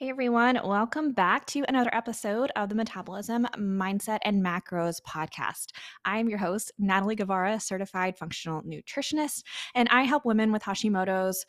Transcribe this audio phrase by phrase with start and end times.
[0.00, 5.72] Hey everyone, welcome back to another episode of the Metabolism, Mindset, and Macros podcast.
[6.04, 9.42] I'm your host, Natalie Guevara, certified functional nutritionist,
[9.74, 11.44] and I help women with Hashimoto's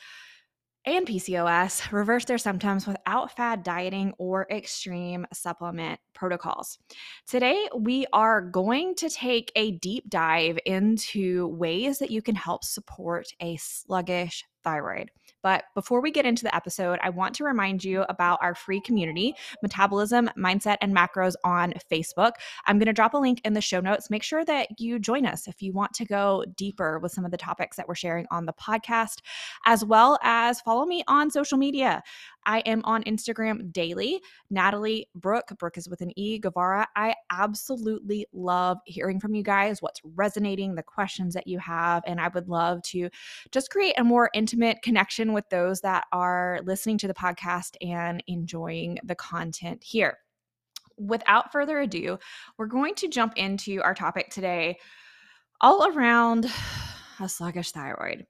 [0.84, 6.80] and PCOS reverse their symptoms without fad dieting or extreme supplement protocols.
[7.28, 12.64] Today, we are going to take a deep dive into ways that you can help
[12.64, 15.12] support a sluggish thyroid.
[15.42, 18.82] But before we get into the episode, I want to remind you about our free
[18.82, 22.32] community, Metabolism, Mindset, and Macros on Facebook.
[22.66, 24.10] I'm going to drop a link in the show notes.
[24.10, 27.32] Make sure that you join us if you want to go deeper with some of
[27.32, 29.20] the topics that we're sharing on the podcast,
[29.66, 32.04] as well as follow me on social media.
[32.46, 34.20] I am on Instagram daily.
[34.50, 36.88] Natalie Brooke, Brooke is with an E, Guevara.
[36.96, 42.02] I absolutely love hearing from you guys, what's resonating, the questions that you have.
[42.08, 43.10] And I would love to
[43.52, 48.24] just create a more intimate connection with those that are listening to the podcast and
[48.28, 50.18] enjoying the content here.
[50.98, 52.20] Without further ado,
[52.58, 54.78] we're going to jump into our topic today
[55.62, 56.46] all around
[57.20, 58.26] a sluggish thyroid.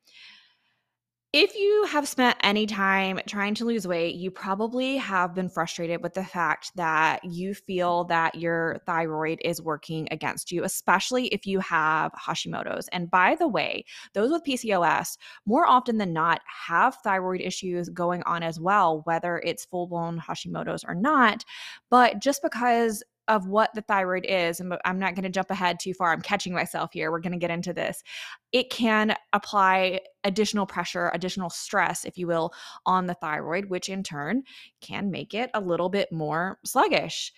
[1.32, 6.02] If you have spent any time trying to lose weight, you probably have been frustrated
[6.02, 11.46] with the fact that you feel that your thyroid is working against you, especially if
[11.46, 12.88] you have Hashimoto's.
[12.88, 13.86] And by the way,
[14.16, 19.38] those with PCOS more often than not have thyroid issues going on as well, whether
[19.46, 21.46] it's full blown Hashimoto's or not.
[21.92, 25.80] But just because of what the thyroid is, and I'm not going to jump ahead
[25.80, 26.12] too far.
[26.12, 27.12] I'm catching myself here.
[27.12, 28.04] We're going to get into this.
[28.52, 32.52] It can apply additional pressure, additional stress, if you will,
[32.86, 34.44] on the thyroid, which in turn
[34.82, 37.32] can make it a little bit more sluggish.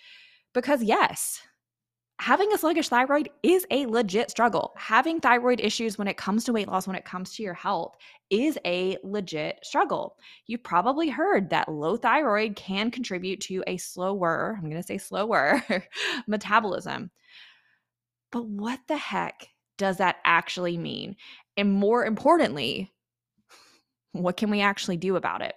[0.54, 1.40] Because, yes,
[2.22, 4.72] having a sluggish thyroid is a legit struggle.
[4.76, 7.96] Having thyroid issues when it comes to weight loss, when it comes to your health,
[8.30, 10.16] is a legit struggle.
[10.46, 14.98] You've probably heard that low thyroid can contribute to a slower, I'm going to say
[14.98, 15.64] slower,
[16.28, 17.10] metabolism.
[18.30, 21.16] But what the heck does that actually mean?
[21.56, 22.92] And more importantly,
[24.12, 25.54] what can we actually do about it?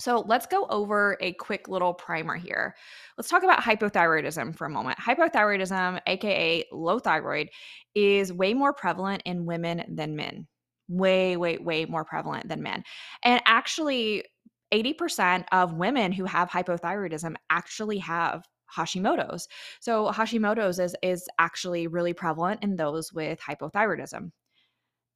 [0.00, 2.74] So let's go over a quick little primer here.
[3.18, 4.98] Let's talk about hypothyroidism for a moment.
[4.98, 7.50] Hypothyroidism, aka low thyroid,
[7.94, 10.46] is way more prevalent in women than men.
[10.88, 12.82] Way, way, way more prevalent than men.
[13.22, 14.24] And actually,
[14.72, 18.44] 80% of women who have hypothyroidism actually have
[18.74, 19.48] Hashimoto's.
[19.80, 24.30] So Hashimoto's is, is actually really prevalent in those with hypothyroidism.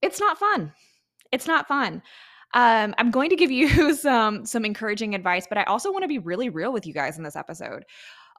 [0.02, 0.72] It's not fun.
[1.32, 2.02] It's not fun.
[2.54, 6.08] Um, I'm going to give you some some encouraging advice, but I also want to
[6.08, 7.84] be really real with you guys in this episode.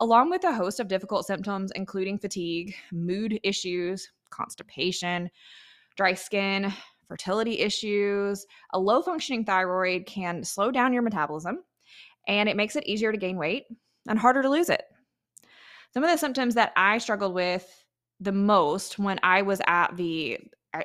[0.02, 5.30] Along with a host of difficult symptoms, including fatigue, mood issues, constipation,
[5.96, 6.74] dry skin,
[7.08, 11.60] fertility issues, a low functioning thyroid can slow down your metabolism
[12.28, 13.66] and it makes it easier to gain weight
[14.08, 14.84] and harder to lose it.
[15.94, 17.86] Some of the symptoms that I struggled with
[18.20, 20.40] the most when I was at the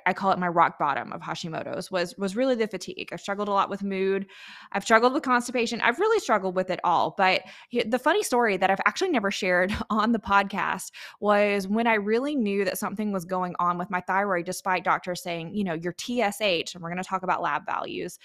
[0.07, 3.11] I, call it my rock bottom of Hashimoto's was was really the fatigue.
[3.13, 4.27] I've struggled a lot with mood.
[4.73, 5.81] I've struggled with constipation.
[5.81, 7.15] I've really struggled with it all.
[7.17, 7.43] But
[7.87, 10.91] the funny story that I've actually never shared on the podcast
[11.21, 15.23] was when I really knew that something was going on with my thyroid, despite doctors
[15.23, 18.19] saying, you know, your TSH, and we're going to talk about lab values,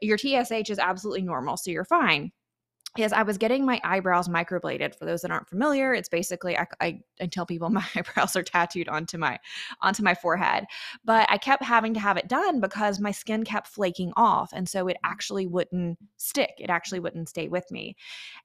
[0.00, 2.32] your TSH is absolutely normal, so you're fine
[2.98, 4.94] is I was getting my eyebrows microbladed.
[4.94, 8.42] For those that aren't familiar, it's basically I, I, I, tell people my eyebrows are
[8.42, 9.38] tattooed onto my
[9.80, 10.66] onto my forehead,
[11.04, 14.68] but I kept having to have it done because my skin kept flaking off, and
[14.68, 16.52] so it actually wouldn't stick.
[16.58, 17.96] It actually wouldn't stay with me.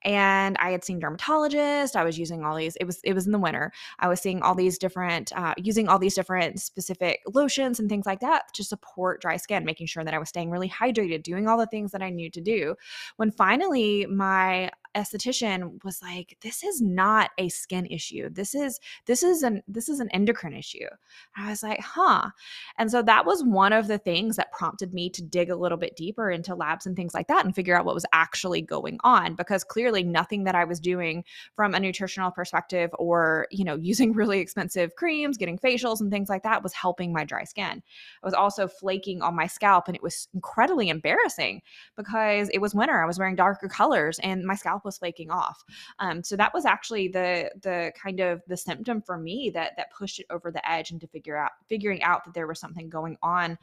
[0.04, 1.96] And I had seen dermatologists.
[1.96, 2.78] I was using all these.
[2.78, 3.74] It was it was in the winter.
[4.00, 8.06] I was seeing all these different uh, using all these different specific lotions and things
[8.06, 11.50] like that to support dry skin, making sure that I was staying really hydrated, doing
[11.50, 12.76] all the things that I knew to do.
[13.18, 18.30] When finally my my esthetician was like this is not a skin issue.
[18.30, 20.88] This is this is an this is an endocrine issue.
[21.36, 22.30] I was like huh.
[22.78, 25.78] And so that was one of the things that prompted me to dig a little
[25.78, 29.00] bit deeper into labs and things like that and figure out what was actually going
[29.04, 31.24] on because clearly nothing that i was doing
[31.56, 36.30] from a nutritional perspective or you know using really expensive creams getting facials and things
[36.30, 37.84] like that was helping my dry skin.
[38.24, 41.62] I was also flaking on my scalp and it was incredibly embarrassing
[41.96, 43.02] because it was winter.
[43.02, 45.64] I was wearing darker colors and my scalp was flaking off.
[46.00, 49.94] Um, so that was actually the the kind of the symptom for me that that
[49.94, 53.18] pushed it over the edge into figure out figuring out that there was something going
[53.22, 53.58] on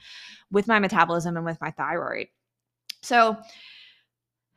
[0.53, 2.29] with my metabolism and with my thyroid.
[3.03, 3.37] So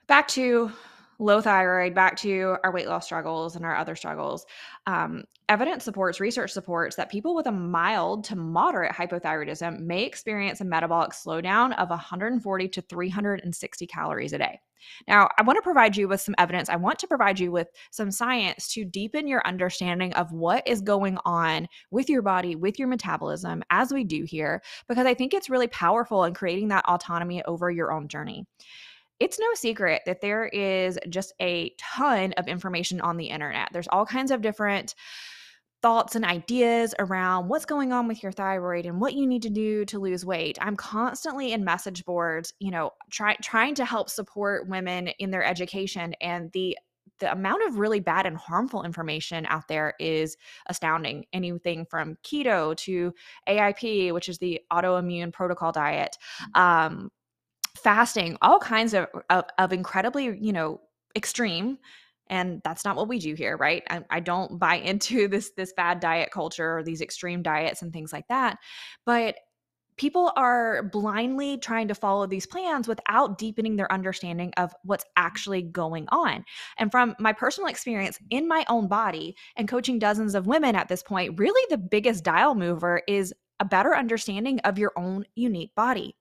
[0.07, 0.71] back to
[1.19, 4.45] low thyroid, back to our weight loss struggles and our other struggles.
[4.85, 10.61] Um, evidence supports, research supports that people with a mild to moderate hypothyroidism may experience
[10.61, 14.59] a metabolic slowdown of 140 to 360 calories a day.
[15.07, 16.69] Now, I want to provide you with some evidence.
[16.69, 20.81] I want to provide you with some science to deepen your understanding of what is
[20.81, 25.33] going on with your body, with your metabolism, as we do here, because I think
[25.33, 28.45] it's really powerful in creating that autonomy over your own journey
[29.19, 33.69] it's no secret that there is just a ton of information on the internet.
[33.73, 34.95] There's all kinds of different
[35.81, 39.49] thoughts and ideas around what's going on with your thyroid and what you need to
[39.49, 40.57] do to lose weight.
[40.59, 45.43] I'm constantly in message boards, you know, try, trying to help support women in their
[45.43, 46.77] education and the
[47.19, 50.37] the amount of really bad and harmful information out there is
[50.67, 51.25] astounding.
[51.33, 53.13] Anything from keto to
[53.47, 56.15] AIP, which is the autoimmune protocol diet,
[56.55, 56.61] mm.
[56.61, 57.09] um,
[57.77, 60.81] fasting, all kinds of, of, of incredibly, you know,
[61.15, 61.77] extreme
[62.29, 63.83] and that's not what we do here right?
[63.89, 67.91] I, I, don't buy into this this bad diet culture or these extreme diets and
[67.91, 68.57] things like that
[69.06, 69.35] but
[69.97, 75.63] people are blindly trying to follow these plans without deepening their understanding of what's actually
[75.63, 76.45] going on
[76.77, 80.88] and from my personal experience in my own body and coaching dozens of women at
[80.88, 85.73] this point really the biggest dial mover is a better understanding of your own unique
[85.73, 86.15] body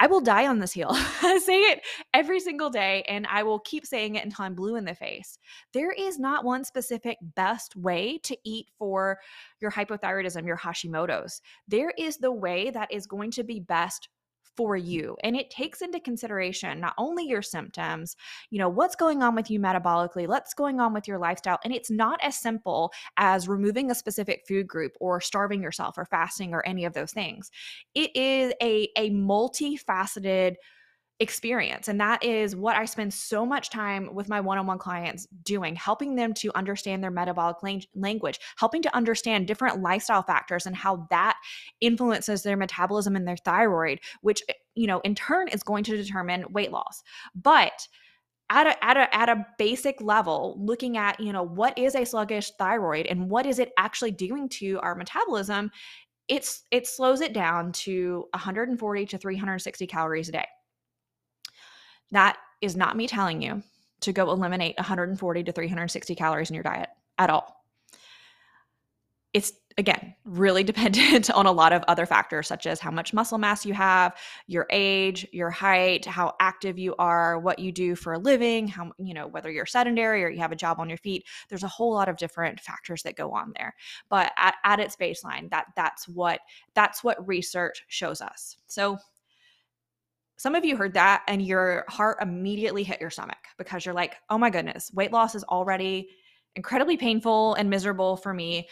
[0.00, 0.90] I will die on this hill.
[1.22, 1.80] I say it
[2.14, 5.38] every single day and I will keep saying it until I'm blue in the face.
[5.72, 9.18] There is not one specific best way to eat for
[9.60, 11.40] your hypothyroidism, your Hashimoto's.
[11.66, 14.08] There is the way that is going to be best
[14.58, 15.16] for you.
[15.22, 18.16] And it takes into consideration not only your symptoms,
[18.50, 21.60] you know, what's going on with you metabolically, what's going on with your lifestyle.
[21.62, 26.06] And it's not as simple as removing a specific food group or starving yourself or
[26.06, 27.52] fasting or any of those things.
[27.94, 30.56] It is a, a multifaceted
[31.20, 31.88] experience.
[31.88, 35.26] And that is what I spend so much time with my one on one clients
[35.42, 37.56] doing, helping them to understand their metabolic
[37.94, 41.36] language, helping to understand different lifestyle factors and how that
[41.80, 45.96] influences their metabolism and their thyroid, which, eh, you know, in turn is going to
[45.96, 47.02] determine weight loss.
[47.34, 47.88] But
[48.50, 52.06] at a, at a at a basic level looking at you know what is a
[52.06, 55.70] sluggish thyroid and what is it actually doing to our metabolism
[56.28, 60.46] it's it slows it down to 140 to 360 calories a day
[62.12, 63.62] that is not me telling you
[64.00, 66.88] to go eliminate 140 to 360 calories in your diet
[67.18, 67.64] at all.
[69.34, 73.38] It's again really dependent on a lot of other factors such as how much muscle
[73.38, 74.16] mass you have,
[74.46, 78.90] your age, your height, how active you are, what you do for a living, how
[78.98, 81.24] you know whether you're sedentary or you have a job on your feet.
[81.48, 83.74] There's a whole lot of different factors that go on there.
[84.08, 86.40] But at, at its baseline, that that's what
[86.74, 88.56] that's what research shows us.
[88.66, 88.98] So
[90.38, 94.14] some of you heard that and your heart immediately HIIT your stomach because you're like,
[94.30, 96.08] oh my goodness, weight loss is already
[96.54, 98.68] incredibly painful and miserable for me.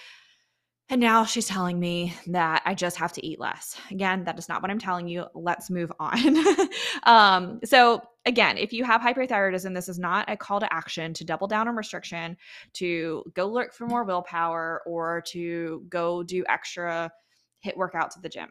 [0.88, 3.76] And now she's telling me that I just have to eat less.
[3.90, 5.26] Again, that is not what I'm telling you.
[5.34, 6.36] Let's move on.
[7.02, 11.24] um, so, again, if you have hypothyroidism, this is not a call to action to
[11.24, 12.36] double down on restriction,
[12.74, 17.10] to go look for more willpower, or to go do extra
[17.58, 18.50] hit workouts at the gym.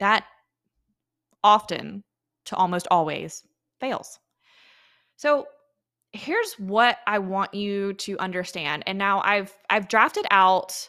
[0.00, 0.24] That
[1.44, 2.02] often
[2.50, 3.44] to almost always
[3.80, 4.18] fails.
[5.16, 5.46] So
[6.12, 8.82] here's what I want you to understand.
[8.86, 10.88] And now I've I've drafted out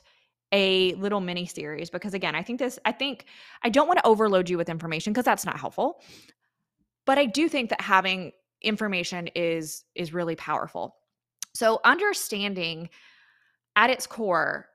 [0.52, 3.26] a little mini series because again, I think this I think
[3.64, 6.02] I don't want to overload you with information because that's not helpful.
[7.06, 8.32] But I do think that having
[8.62, 10.96] information is is really powerful.
[11.54, 12.90] So understanding
[13.76, 14.68] at its core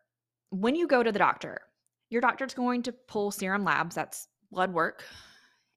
[0.50, 1.60] when you go to the doctor,
[2.08, 5.04] your doctor's going to pull serum labs, that's blood work,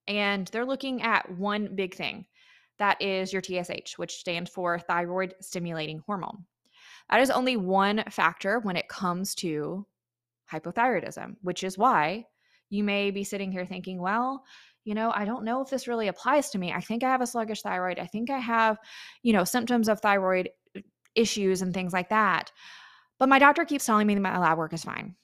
[0.09, 2.25] and they're looking at one big thing
[2.79, 6.45] that is your TSH, which stands for thyroid stimulating hormone.
[7.09, 9.85] That is only one factor when it comes to
[10.51, 12.25] hypothyroidism, which is why
[12.69, 14.43] you may be sitting here thinking, well,
[14.85, 16.71] you know, I don't know if this really applies to me.
[16.71, 17.99] I think I have a sluggish thyroid.
[17.99, 18.77] I think I have,
[19.23, 20.81] you know, symptoms of thyroid uh,
[21.15, 22.51] issues and things like that.
[23.19, 25.15] But my doctor keeps telling me that my lab work is fine.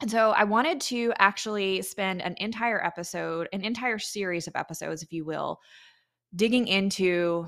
[0.00, 5.02] And so I wanted to actually spend an entire episode, an entire series of episodes,
[5.02, 5.58] if you will,
[6.36, 7.46] digging into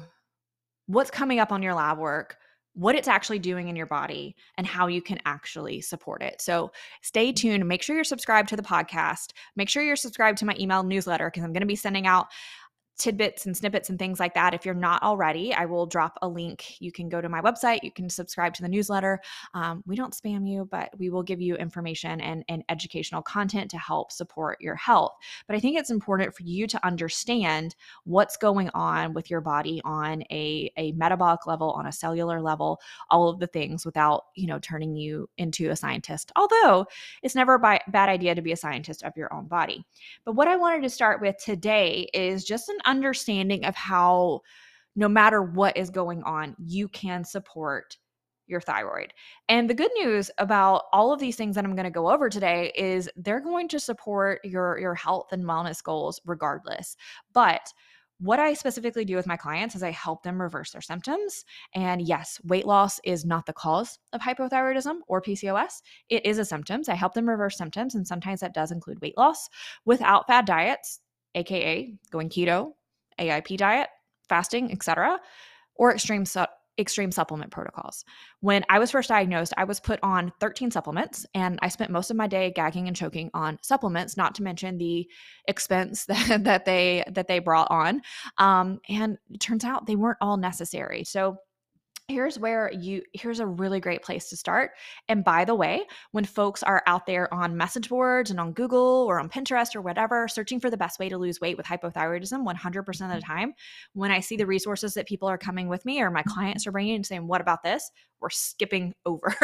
[0.86, 2.36] what's coming up on your lab work,
[2.74, 6.40] what it's actually doing in your body, and how you can actually support it.
[6.40, 7.66] So stay tuned.
[7.68, 9.32] Make sure you're subscribed to the podcast.
[9.54, 12.28] Make sure you're subscribed to my email newsletter because I'm going to be sending out
[13.00, 14.54] tidbits and snippets and things like that.
[14.54, 16.80] If you're not already, I will drop a link.
[16.80, 19.20] You can go to my website, you can subscribe to the newsletter.
[19.54, 23.70] Um, we don't spam you, but we will give you information and, and educational content
[23.70, 25.12] to help support your health.
[25.46, 29.80] But I think it's important for you to understand what's going on with your body
[29.84, 34.46] on a, a metabolic level, on a cellular level, all of the things without, you
[34.46, 36.30] know, turning you into a scientist.
[36.36, 36.86] Although
[37.22, 39.84] it's never a bad idea to be a scientist of your own body.
[40.24, 44.40] But what I wanted to start with today is just an understanding of how
[44.96, 47.96] no matter what is going on, you can support
[48.46, 49.14] your thyroid.
[49.48, 52.28] And the good news about all of these things that I'm going to go over
[52.28, 56.96] today is they're going to support your your health and wellness goals regardless.
[57.32, 57.72] But
[58.18, 61.44] what I specifically do with my clients is I help them reverse their symptoms.
[61.74, 65.80] And yes, weight loss is not the cause of hypothyroidism or PCOS.
[66.10, 66.84] It is a symptom.
[66.84, 69.48] So I help them reverse symptoms, and sometimes that does include weight loss
[69.86, 71.00] without fad diets,
[71.34, 72.72] aka going keto,
[73.20, 73.88] AIP diet,
[74.28, 75.18] fasting, etc.,
[75.76, 76.46] or extreme su-
[76.78, 78.04] extreme supplement protocols.
[78.40, 82.10] When I was first diagnosed, I was put on 13 supplements and I spent most
[82.10, 85.06] of my day gagging and choking on supplements, not to mention the
[85.46, 88.00] expense that, that they that they brought on.
[88.38, 91.04] Um, and it turns out they weren't all necessary.
[91.04, 91.36] So
[92.10, 94.72] here's where you here's a really great place to start.
[95.08, 99.06] And by the way when folks are out there on message boards and on google
[99.08, 102.44] or on pinterest or whatever searching for the best way to lose weight with hypothyroidism
[102.44, 103.18] 100% of the mm-hmm.
[103.20, 103.52] time
[103.94, 106.72] when i see the resources that people are coming with me or my clients are
[106.72, 107.90] bringing and saying what about this?
[108.20, 109.34] We're skipping over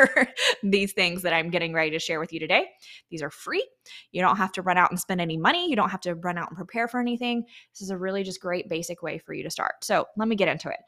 [0.63, 2.67] these things that i'm getting ready to share with you today.
[3.11, 3.67] These are free.
[4.13, 5.71] You don't have to run out and spend any money.
[5.71, 7.45] You don't have to run out and prepare for anything.
[7.73, 9.85] This is a really just great basic way for you to start.
[9.85, 10.79] So let me get into it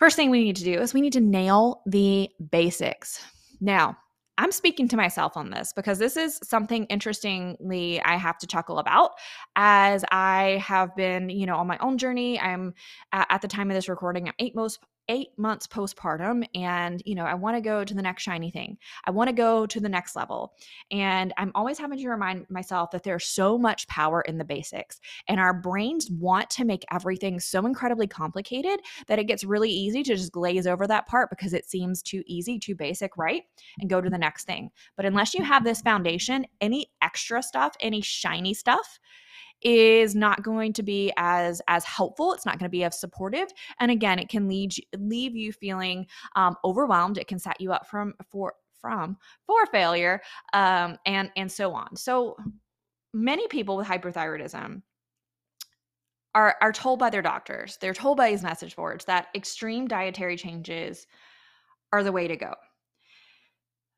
[0.00, 3.22] First thing we need to do is we need to nail the basics.
[3.60, 3.98] Now,
[4.38, 8.78] I'm speaking to myself on this because this is something interestingly I have to chuckle
[8.78, 9.10] about
[9.56, 12.40] as I have been, you know, on my own journey.
[12.40, 12.72] I'm
[13.12, 14.78] uh, at the time of this recording, I'm eight most
[15.10, 18.78] eight months postpartum and you know i want to go to the next shiny thing.
[19.04, 20.54] I want to go to the next level.
[20.90, 25.00] And i'm always having to remind myself that there's so much power in the basics
[25.26, 30.04] and our brains want to make everything so incredibly complicated that it gets really easy
[30.04, 33.42] to just glaze over that part because it seems too easy too basic right?
[33.80, 34.70] And go to the next thing.
[34.96, 39.00] But unless you have this foundation any extra stuff any shiny stuff
[39.62, 43.48] is not going to be as as helpful it's not going to be as supportive
[43.78, 47.86] and again it can lead leave you feeling um, overwhelmed it can set you up
[47.86, 50.20] from for from for failure
[50.52, 51.94] um, and and so on.
[51.96, 52.36] So
[53.12, 54.82] many people with hyperthyroidism
[56.34, 60.36] are are told by their doctors they're told by these message boards that extreme dietary
[60.36, 61.06] changes
[61.92, 62.54] are the way to go.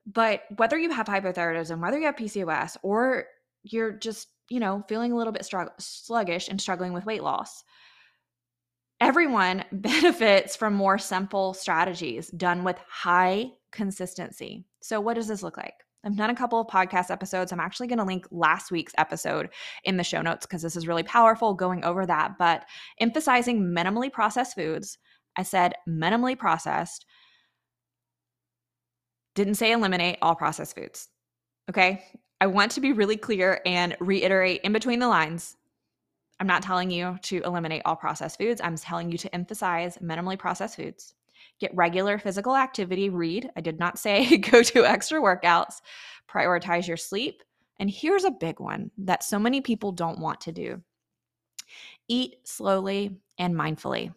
[0.05, 3.25] But whether you have hypothyroidism whether you have pcos or
[3.63, 7.63] you're just you know, feeling a little bit strugg- sluggish and struggling with weight loss.
[8.99, 14.65] Everyone benefits from more simple strategies done with high consistency.
[14.81, 15.75] So, what does this look like?
[16.05, 17.51] I've done a couple of podcast episodes.
[17.51, 19.49] I'm actually going to link last week's episode
[19.85, 22.37] in the show notes because this is really powerful going over that.
[22.37, 22.65] But
[22.99, 24.97] emphasizing minimally processed foods,
[25.37, 27.05] I said minimally processed,
[29.33, 31.07] didn't say eliminate all processed foods.
[31.69, 32.03] Okay.
[32.43, 35.55] I want to be really clear and reiterate in between the lines.
[36.41, 38.59] I'm not telling you to eliminate all processed foods.
[38.61, 41.13] I'm telling you to emphasize minimally processed foods.
[41.61, 43.49] Get regular physical activity, read.
[43.55, 45.75] I did not say go to extra workouts.
[46.29, 47.43] Prioritize your sleep.
[47.79, 50.81] And here's a big one that so many people don't want to do
[52.09, 54.13] eat slowly and mindfully.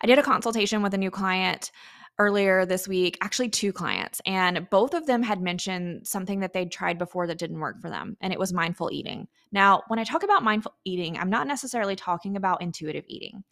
[0.00, 1.72] I did a consultation with a new client
[2.18, 6.70] earlier this week, actually two clients, and both of them had mentioned something that they'd
[6.70, 9.26] tried before that didn't work for them, and it was mindful eating.
[9.50, 13.42] Now, when I talk about mindful eating, I'm not necessarily talking about intuitive eating.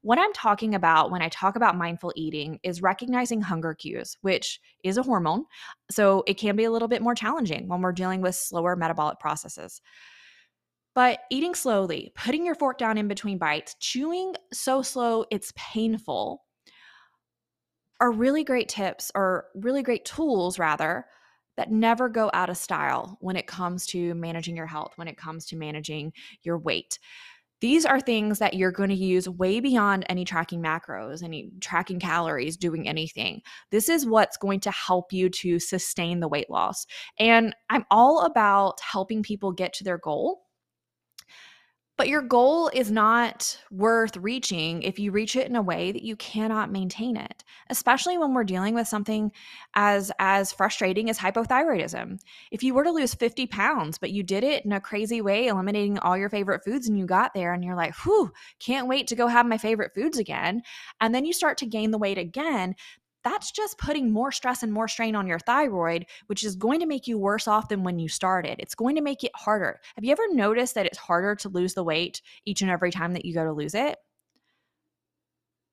[0.00, 4.60] What I'm talking about when I talk about mindful eating is recognizing hunger cues, which
[4.82, 5.44] is a hormone.
[5.90, 9.18] So it can be a little bit more challenging when we're dealing with slower metabolic
[9.18, 9.82] processes.
[10.94, 16.45] But eating slowly, putting your fork down in between bites, chewing so slow it's painful,
[18.00, 21.06] are really great tips or really great tools, rather,
[21.56, 25.16] that never go out of style when it comes to managing your health, when it
[25.16, 26.12] comes to managing
[26.42, 26.98] your weight.
[27.62, 31.98] These are things that you're going to use way beyond any tracking macros, any tracking
[31.98, 33.40] calories, doing anything.
[33.70, 36.86] This is what's going to help you to sustain the weight loss.
[37.18, 40.42] And I'm all about helping people get to their goal
[41.96, 46.02] But your goal is not worth reaching if you reach it in a way that
[46.02, 49.32] you cannot maintain it, especially when we're dealing with something
[49.74, 52.18] as as frustrating as hypothyroidism.
[52.50, 55.46] If you were to lose 50 pounds, but you did it in a crazy way,
[55.46, 59.06] eliminating all your favorite foods, and you got there and you're like, whew, can't wait
[59.06, 60.62] to go have my favorite foods again.
[61.00, 62.74] And then you start to gain the weight again,
[63.26, 66.86] that's just putting more stress and more strain on your thyroid, which is going to
[66.86, 68.60] make you worse off than when you started.
[68.60, 69.80] It's going to make it harder.
[69.96, 73.14] Have you ever noticed that it's harder to lose the weight each and every time
[73.14, 73.98] that you go to lose it?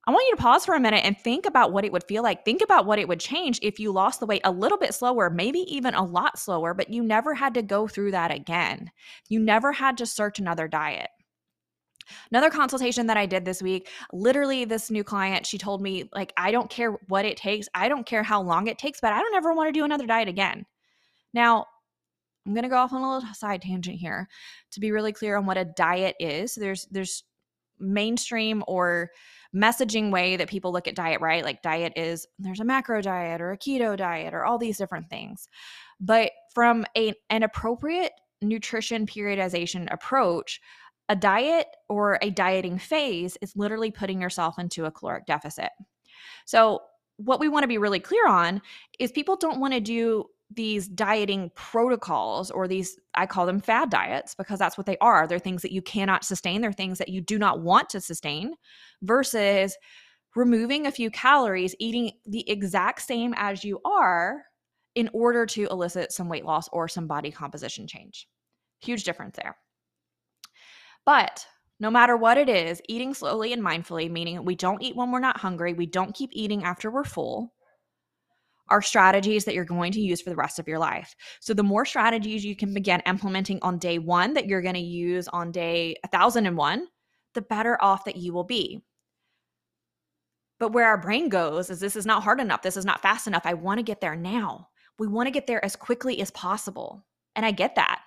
[0.07, 2.23] I want you to pause for a minute and think about what it would feel
[2.23, 2.43] like.
[2.43, 5.29] Think about what it would change if you lost the weight a little bit slower,
[5.29, 8.89] maybe even a lot slower, but you never had to go through that again.
[9.29, 11.11] You never had to search another diet.
[12.31, 16.33] Another consultation that I did this week, literally, this new client, she told me, like,
[16.37, 17.67] I don't care what it takes.
[17.73, 20.07] I don't care how long it takes, but I don't ever want to do another
[20.07, 20.65] diet again.
[21.33, 21.65] Now,
[22.45, 24.27] I'm going to go off on a little side tangent here
[24.71, 26.55] to be really clear on what a diet is.
[26.55, 27.23] There's, there's,
[27.79, 29.11] mainstream or
[29.55, 31.43] messaging way that people look at diet, right?
[31.43, 35.09] Like diet is there's a macro diet or a keto diet or all these different
[35.09, 35.47] things.
[35.99, 40.59] But from a, an appropriate nutrition periodization approach,
[41.13, 45.69] a diet or a dieting phase is literally putting yourself into a caloric deficit.
[46.45, 46.81] So,
[47.17, 48.63] what we want to be really clear on
[48.97, 53.91] is people don't want to do these dieting protocols or these I call them fad
[53.91, 55.27] diets because that's what they are.
[55.27, 58.55] They're things that you cannot sustain, they're things that you do not want to sustain
[59.03, 59.77] versus
[60.35, 64.45] removing a few calories, eating the exact same as you are
[64.95, 68.27] in order to elicit some weight loss or some body composition change.
[68.79, 69.55] Huge difference there.
[71.05, 71.45] But
[71.79, 75.19] no matter what it is, eating slowly and mindfully, meaning we don't eat when we're
[75.19, 77.53] not hungry, we don't keep eating after we're full,
[78.69, 81.15] are strategies that you're going to use for the rest of your life.
[81.41, 84.79] So, the more strategies you can begin implementing on day one that you're going to
[84.79, 86.87] use on day 1001,
[87.33, 88.81] the better off that you will be.
[90.59, 92.61] But where our brain goes is this is not hard enough.
[92.61, 93.45] This is not fast enough.
[93.45, 94.69] I want to get there now.
[94.97, 97.05] We want to get there as quickly as possible.
[97.35, 98.01] And I get that.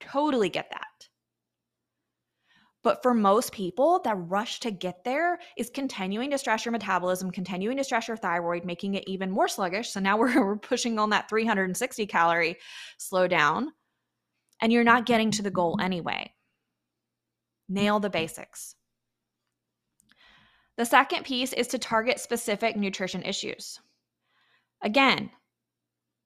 [0.00, 0.86] Totally get that.
[2.82, 7.30] But for most people, that rush to get there is continuing to stress your metabolism,
[7.30, 9.90] continuing to stress your thyroid, making it even more sluggish.
[9.90, 12.56] So now we're, we're pushing on that 360 calorie
[12.98, 13.72] slow down,
[14.62, 16.32] and you're not getting to the goal anyway.
[17.68, 18.74] Nail the basics.
[20.76, 23.78] The second piece is to target specific nutrition issues.
[24.82, 25.30] Again,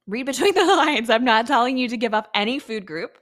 [0.07, 1.11] read between the lines.
[1.11, 3.19] I'm not telling you to give up any food group.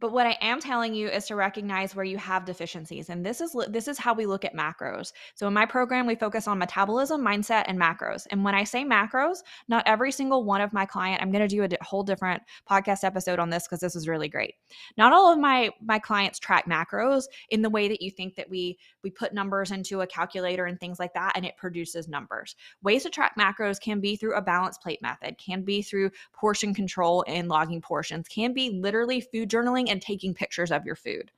[0.00, 3.10] But what I am telling you is to recognize where you have deficiencies.
[3.10, 5.12] And this is this is how we look at macros.
[5.34, 8.26] So in my program we focus on metabolism, mindset and macros.
[8.30, 11.54] And when I say macros, not every single one of my client, I'm going to
[11.54, 14.54] do a whole different podcast episode on this because this is really great.
[14.96, 18.48] Not all of my my clients track macros in the way that you think that
[18.48, 22.56] we we put numbers into a calculator and things like that and it produces numbers.
[22.82, 26.72] Ways to track macros can be through a balance plate method, can be through portion
[26.72, 31.30] control and logging portions, can be literally food journaling and taking pictures of your food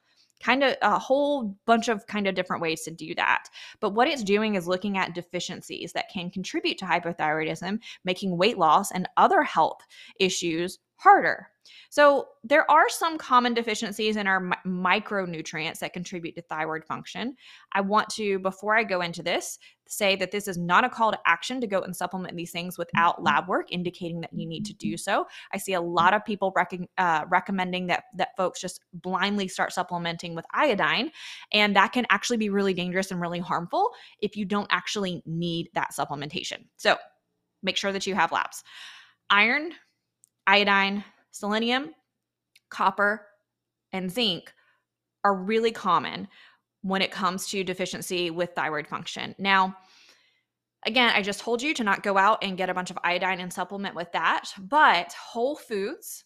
[0.42, 3.44] kind of a whole bunch of kind of different ways to do that.
[3.80, 8.58] But what it's doing is looking at deficiencies that can contribute to hypothyroidism, making weight
[8.58, 9.80] loss and other health
[10.18, 11.48] issues harder.
[11.90, 17.36] So, there are some common deficiencies in our mi- micronutrients that contribute to thyroid function.
[17.72, 21.12] I want to, before I go into this, say that this is not a call
[21.12, 23.26] to action to go and supplement these things without mm-hmm.
[23.26, 25.26] lab work indicating that you need to do so.
[25.52, 29.72] I see a lot of people rec- uh, recommending that that folks just blindly start
[29.72, 31.10] supplementing with iodine,
[31.52, 35.68] and that can actually be really dangerous and really harmful if you don't actually need
[35.74, 36.64] that supplementation.
[36.76, 36.96] So,
[37.62, 38.62] make sure that you have labs.
[39.30, 39.72] Iron,
[40.46, 41.90] iodine, selenium,
[42.70, 43.26] copper,
[43.92, 44.52] and zinc
[45.24, 46.28] are really common
[46.82, 49.34] when it comes to deficiency with thyroid function.
[49.38, 49.76] Now,
[50.84, 53.40] again, I just told you to not go out and get a bunch of iodine
[53.40, 56.24] and supplement with that, but whole foods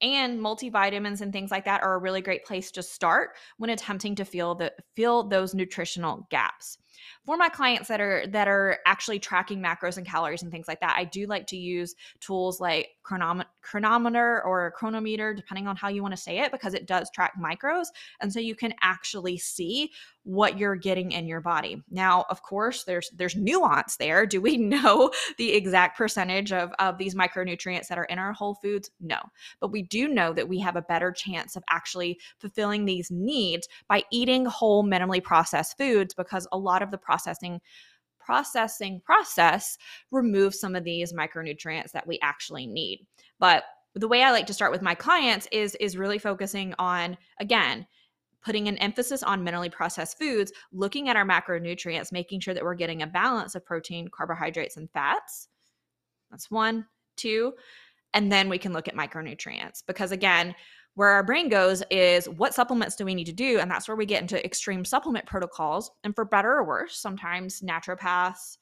[0.00, 4.14] and multivitamins and things like that are a really great place to start when attempting
[4.14, 6.78] to feel the fill those nutritional gaps
[7.24, 10.80] for my clients that are that are actually tracking macros and calories and things like
[10.80, 15.88] that i do like to use tools like chronom- Cronometer or Cronometer depending on how
[15.88, 17.86] you want to say it because it does track micros
[18.20, 19.90] and so you can actually see
[20.24, 21.82] what you're getting in your body.
[21.90, 24.26] Now of course there's there's nuance there.
[24.26, 28.54] Do we know the exact percentage of of these micronutrients that are in our whole
[28.54, 28.90] foods?
[29.00, 29.18] No.
[29.60, 33.68] But we do know that we have a better chance of actually fulfilling these needs
[33.88, 37.60] by eating whole minimally processed foods because a lot of the processing
[38.18, 39.78] processing process
[40.10, 43.06] removes some of these micronutrients that we actually need.
[43.38, 47.16] But the way I like to start with my clients is is really focusing on
[47.40, 47.86] again
[48.44, 52.74] putting an emphasis on minimally processed foods, looking at our macronutrients, making sure that we're
[52.74, 55.48] getting a balance of protein, carbohydrates, and fats.
[56.30, 57.54] That's one, two,
[58.14, 60.54] and then we can look at micronutrients because again,
[60.98, 63.60] where our brain goes is what supplements do we need to do?
[63.60, 65.92] And that's where we get into extreme supplement protocols.
[66.02, 68.58] And for better or worse sometimes naturopaths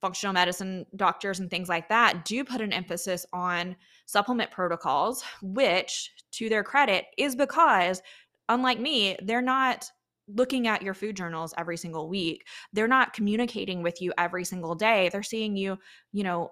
[0.00, 6.12] functional medicine doctors and things like that do put an emphasis on supplement protocols which
[6.32, 8.02] to their credit is because
[8.48, 9.88] unlike me they're not
[10.28, 12.46] looking at your food journals every single week.
[12.72, 15.08] They're not communicating with you every single day.
[15.08, 15.78] They're seeing you
[16.12, 16.50] you know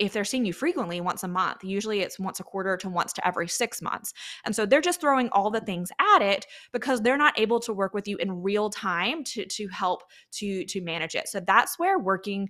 [0.00, 3.12] if they're seeing you frequently once a month usually it's once a quarter to once
[3.12, 4.12] to every six months.
[4.44, 7.72] And so they're just throwing all the things at it because they're not able to
[7.72, 11.28] work with you in real time to to help to to manage it.
[11.28, 12.48] So that's where working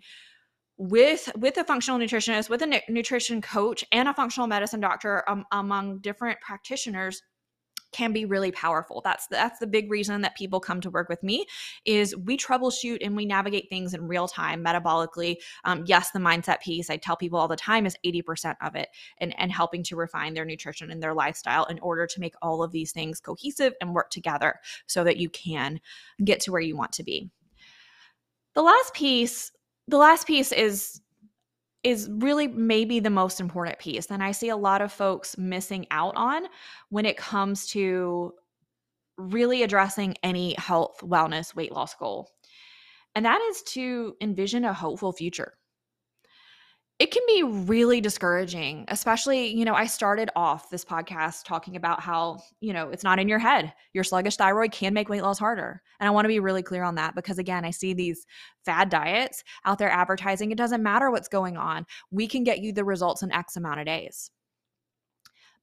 [0.79, 5.45] with with a functional nutritionist with a nutrition coach and a functional medicine doctor um,
[5.53, 7.23] among different practitioners
[7.93, 9.01] can be really powerful.
[9.05, 11.47] That's the, that's the big reason that people come to work with me
[11.85, 15.37] is we troubleshoot and we navigate things in real time metabolically.
[15.65, 18.89] Um, yes, the mindset piece I tell people all the time is 80% of it
[19.19, 22.63] and, and helping to refine their nutrition and their lifestyle in order to make all
[22.63, 25.81] of these things cohesive and work together so that you can
[26.25, 27.31] get to where you want to be.
[28.55, 29.53] The last piece,
[29.89, 31.01] the last piece is
[31.83, 34.11] is really maybe the most important piece.
[34.11, 36.45] And I see a lot of folks missing out on
[36.91, 38.35] when it comes to
[39.17, 42.31] really addressing any health, wellness, weight loss goal.
[43.15, 45.55] And that is to envision a hopeful future
[47.01, 52.01] it can be really discouraging, especially, you know, I started off this podcast talking about
[52.01, 53.73] how, you know, it's not in your head.
[53.95, 55.81] Your sluggish thyroid can make weight loss harder.
[55.99, 58.27] And I want to be really clear on that because, again, I see these
[58.67, 60.51] fad diets out there advertising.
[60.51, 63.81] It doesn't matter what's going on, we can get you the results in X amount
[63.81, 64.31] of days.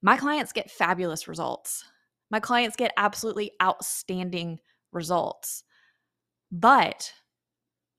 [0.02, 1.86] My clients get fabulous results.
[2.32, 4.58] My clients get absolutely outstanding
[4.91, 5.63] results.
[6.52, 7.13] But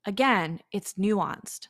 [0.04, 1.68] again, it's nuanced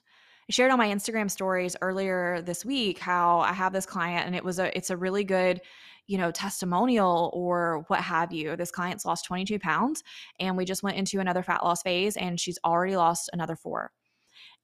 [0.49, 4.35] I shared on my Instagram stories earlier this week how I have this client and
[4.35, 5.61] it was a it's a really good
[6.07, 8.57] you know testimonial or what have you.
[8.57, 10.03] This client's lost 22 pounds
[10.41, 13.93] and we just went into another fat loss phase and she's already lost another four.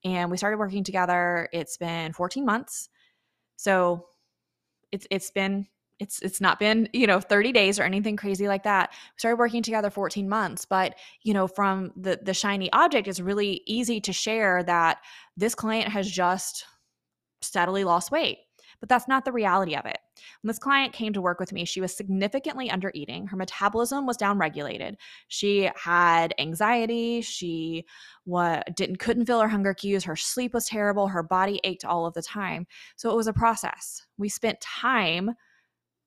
[0.05, 1.49] And we started working together.
[1.53, 2.89] It's been 14 months.
[3.57, 4.07] So
[4.91, 5.67] it's it's been
[6.01, 8.91] it's it's not been you know 30 days or anything crazy like that.
[8.93, 13.21] We started working together 14 months but you know from the the shiny object it's
[13.21, 14.99] really easy to share that
[15.37, 16.65] this client has just
[17.43, 18.39] steadily lost weight
[18.81, 19.99] but that's not the reality of it.
[20.43, 23.29] When this client came to work with me she was significantly under eating.
[23.29, 24.97] Her metabolism was downregulated
[25.29, 27.21] she had anxiety.
[27.21, 27.85] She
[28.25, 30.03] what didn't couldn't feel her hunger cues.
[30.05, 31.07] Her sleep was terrible.
[31.07, 32.67] Her body ached all of the time.
[32.97, 34.05] So it was a process.
[34.19, 35.31] We spent time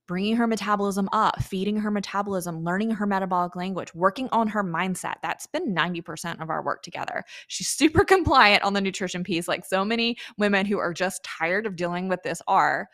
[0.07, 5.15] bringing her metabolism up, feeding her metabolism, learning her metabolic language, working on her mindset.
[5.21, 7.23] That's been 90% of our work together.
[7.47, 11.65] She's super compliant on the nutrition piece, like so many women who are just tired
[11.65, 12.87] of dealing with this are.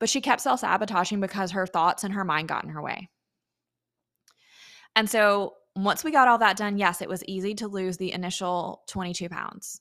[0.00, 3.08] But she kept self sabotaging because her thoughts and her mind got in her way.
[4.94, 8.12] And so once we got all that done, yes, it was easy to lose the
[8.12, 9.80] initial 22 pounds.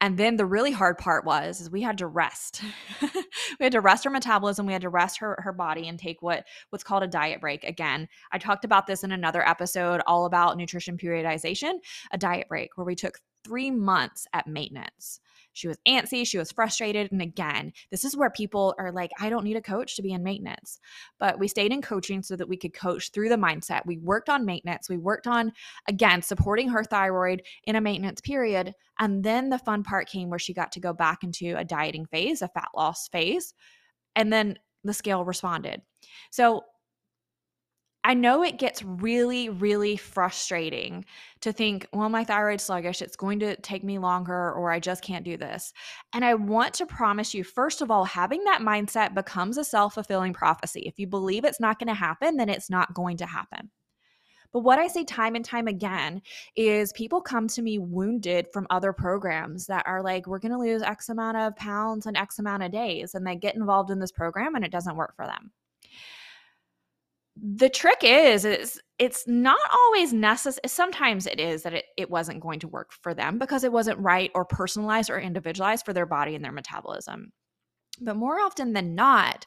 [0.00, 2.62] And then the really hard part was is we had to rest.
[3.02, 6.22] we had to rest her metabolism, we had to rest her her body and take
[6.22, 7.64] what what's called a diet break.
[7.64, 11.78] Again, I talked about this in another episode all about nutrition periodization,
[12.12, 15.20] a diet break where we took 3 months at maintenance.
[15.52, 17.10] She was antsy, she was frustrated.
[17.10, 20.12] And again, this is where people are like, I don't need a coach to be
[20.12, 20.78] in maintenance.
[21.18, 23.84] But we stayed in coaching so that we could coach through the mindset.
[23.84, 24.88] We worked on maintenance.
[24.88, 25.52] We worked on,
[25.88, 28.74] again, supporting her thyroid in a maintenance period.
[29.00, 32.06] And then the fun part came where she got to go back into a dieting
[32.06, 33.52] phase, a fat loss phase.
[34.14, 35.82] And then the scale responded.
[36.30, 36.62] So
[38.04, 41.04] I know it gets really, really frustrating
[41.40, 43.02] to think, well, my thyroid's sluggish.
[43.02, 45.72] It's going to take me longer, or I just can't do this.
[46.12, 49.94] And I want to promise you, first of all, having that mindset becomes a self
[49.94, 50.82] fulfilling prophecy.
[50.86, 53.70] If you believe it's not going to happen, then it's not going to happen.
[54.52, 56.22] But what I say time and time again
[56.56, 60.58] is people come to me wounded from other programs that are like, we're going to
[60.58, 63.14] lose X amount of pounds in X amount of days.
[63.14, 65.52] And they get involved in this program and it doesn't work for them
[67.40, 72.40] the trick is is it's not always necessary sometimes it is that it, it wasn't
[72.40, 76.06] going to work for them because it wasn't right or personalized or individualized for their
[76.06, 77.32] body and their metabolism.
[78.00, 79.44] But more often than not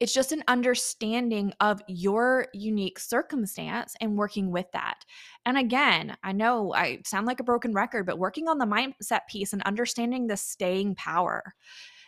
[0.00, 5.04] it's just an understanding of your unique circumstance and working with that.
[5.46, 9.20] And again i know i sound like a broken record but working on the mindset
[9.28, 11.54] piece and understanding the staying power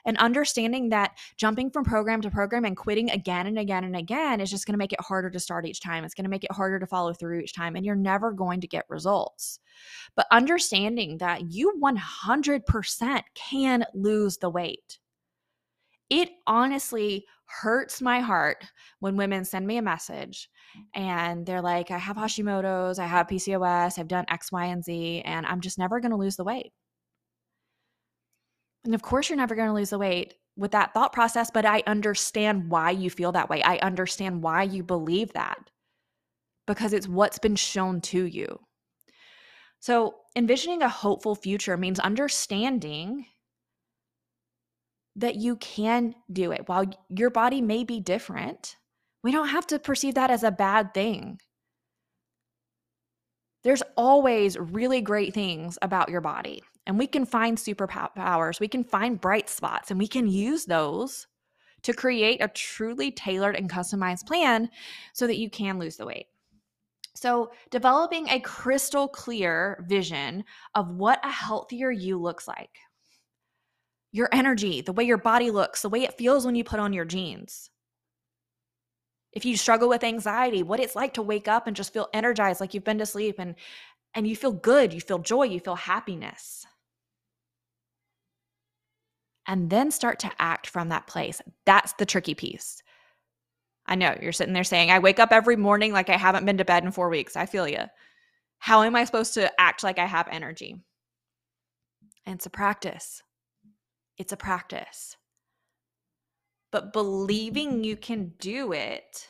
[0.05, 4.41] and understanding that jumping from program to program and quitting again and again and again
[4.41, 6.05] is just going to make it harder to start each time.
[6.05, 8.61] It's going to make it harder to follow through each time, and you're never going
[8.61, 9.59] to get results.
[10.17, 14.99] But understanding that you 100% can lose the weight.
[16.11, 18.65] It honestly hurts my heart
[19.01, 20.49] when women send me a message
[20.95, 25.23] and they're like, I have Hashimoto's, I have PCOS, I've done X, Y, and Z,
[25.25, 26.73] and I'm just never going to lose the weight.
[28.85, 31.65] And of course, you're never going to lose the weight with that thought process, but
[31.65, 33.63] I understand why you feel that way.
[33.63, 35.71] I understand why you believe that
[36.67, 38.61] because it's what's been shown to you.
[39.81, 43.27] So, envisioning a hopeful future means understanding
[45.17, 46.69] that you can do it.
[46.69, 48.77] While your body may be different,
[49.23, 51.39] we don't have to perceive that as a bad thing.
[53.63, 58.85] There's always really great things about your body, and we can find superpowers, we can
[58.85, 61.27] find bright spots, and we can use those
[61.83, 64.71] to create a truly tailored and customized plan
[65.13, 66.27] so that you can lose the weight.
[67.15, 70.45] So, developing a crystal clear vision
[70.75, 72.71] of what a healthier you looks like
[74.15, 76.93] your energy, the way your body looks, the way it feels when you put on
[76.93, 77.69] your jeans.
[79.33, 82.61] If you struggle with anxiety, what it's like to wake up and just feel energized
[82.61, 83.57] like you've been to sleep and
[84.15, 86.65] and you feel good, you feel joy, you feel happiness.
[89.47, 91.43] And then start to act from that place.
[91.67, 92.83] That's the tricky piece.
[93.87, 96.57] I know you're sitting there saying, I wake up every morning like I haven't been
[96.59, 97.37] to bed in four weeks.
[97.37, 97.85] I feel you.
[98.59, 100.77] How am I supposed to act like I have energy?
[102.25, 103.23] And it's a practice
[104.19, 105.17] it's a practice.
[106.71, 109.29] But believing you can do it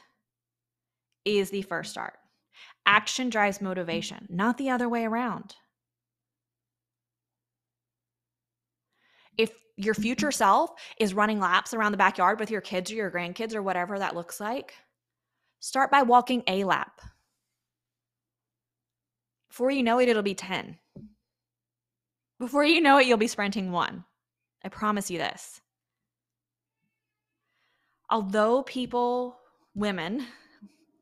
[1.25, 2.15] is the first start.
[2.87, 5.55] Action drives motivation, not the other way around.
[9.37, 10.35] If your future mm-hmm.
[10.35, 13.99] self is running laps around the backyard with your kids or your grandkids or whatever
[13.99, 14.75] that looks like,
[15.61, 17.01] start by walking a lap.
[19.49, 20.79] Before you know it, it'll be 10.
[22.41, 24.05] Before you know it, you'll be sprinting one.
[24.65, 25.61] I promise you this.
[28.11, 29.39] Although people,
[29.75, 30.27] women,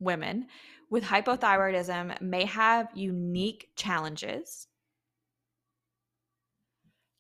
[0.01, 0.47] women
[0.91, 4.69] with hypothyroidism may have unique challenges,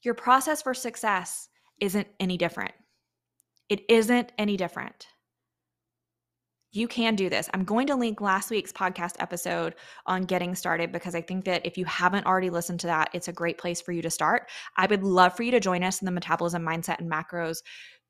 [0.03, 1.49] your process for success
[1.81, 2.73] isn't any different.
[3.69, 5.07] It isn't any different.
[6.75, 7.51] You can do this.
[7.53, 9.75] I'm going to link last week's podcast episode
[10.07, 13.29] on getting started because I think that if you haven't already listened to that, it's
[13.29, 14.49] a great place for you to start.
[14.79, 17.59] I would love for you to join us in the Metabolism Mindset and Macros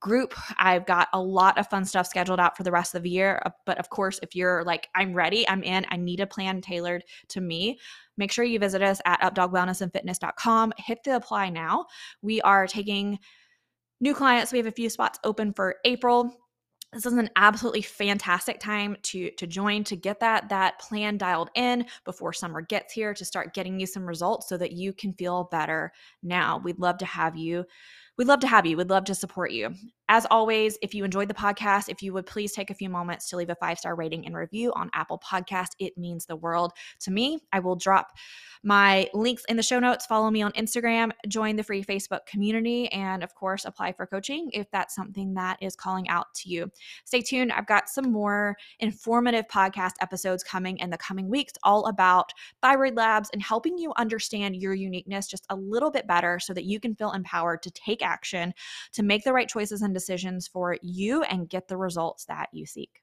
[0.03, 0.35] group.
[0.59, 3.41] I've got a lot of fun stuff scheduled out for the rest of the year.
[3.47, 6.61] Uh, but of course, if you're like, I'm ready, I'm in, I need a plan
[6.61, 7.79] tailored to me,
[8.19, 10.73] make sure you visit us at updogwellnessandfitness.com.
[10.77, 11.87] Hit the apply now.
[12.21, 13.19] We are taking
[14.01, 14.53] new clients.
[14.53, 16.37] We have a few spots open for April
[16.93, 21.49] this is an absolutely fantastic time to to join to get that that plan dialed
[21.55, 25.15] in before summer gets here to start getting you some results so that you can
[25.15, 27.65] feel better now we'd love to have you
[28.23, 29.75] we'd love to have you we'd love to support you
[30.09, 33.29] as always if you enjoyed the podcast if you would please take a few moments
[33.29, 36.73] to leave a five star rating and review on apple podcast it means the world
[37.01, 38.13] to me i will drop
[38.63, 40.07] my links in the show notes.
[40.07, 44.51] Follow me on Instagram, join the free Facebook community, and of course, apply for coaching
[44.53, 46.71] if that's something that is calling out to you.
[47.05, 47.53] Stay tuned.
[47.53, 52.97] I've got some more informative podcast episodes coming in the coming weeks, all about thyroid
[52.97, 56.79] labs and helping you understand your uniqueness just a little bit better so that you
[56.79, 58.55] can feel empowered to take action,
[58.93, 62.67] to make the right choices and decisions for you and get the results that you
[62.67, 63.01] seek.